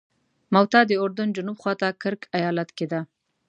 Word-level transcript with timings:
موته 0.53 0.79
د 0.85 0.91
اردن 1.03 1.27
جنوب 1.35 1.57
خواته 1.61 1.87
کرک 2.01 2.21
ایالت 2.37 2.69
کې 2.77 2.85
ده. 2.91 2.99